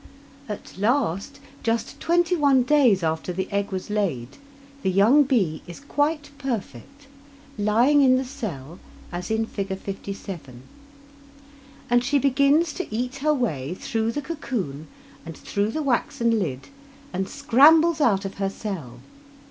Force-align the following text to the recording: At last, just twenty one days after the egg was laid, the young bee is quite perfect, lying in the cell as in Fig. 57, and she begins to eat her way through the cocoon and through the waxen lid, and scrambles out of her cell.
At 0.49 0.79
last, 0.79 1.39
just 1.61 1.99
twenty 1.99 2.35
one 2.35 2.63
days 2.63 3.03
after 3.03 3.31
the 3.31 3.47
egg 3.51 3.71
was 3.71 3.91
laid, 3.91 4.29
the 4.81 4.89
young 4.89 5.21
bee 5.21 5.61
is 5.67 5.79
quite 5.79 6.31
perfect, 6.39 7.05
lying 7.55 8.01
in 8.01 8.17
the 8.17 8.25
cell 8.25 8.79
as 9.11 9.29
in 9.29 9.45
Fig. 9.45 9.77
57, 9.77 10.63
and 11.87 12.03
she 12.03 12.17
begins 12.17 12.73
to 12.73 12.91
eat 12.91 13.17
her 13.17 13.31
way 13.31 13.75
through 13.75 14.11
the 14.11 14.23
cocoon 14.23 14.87
and 15.23 15.37
through 15.37 15.69
the 15.69 15.83
waxen 15.83 16.39
lid, 16.39 16.69
and 17.13 17.29
scrambles 17.29 18.01
out 18.01 18.25
of 18.25 18.39
her 18.39 18.49
cell. 18.49 19.01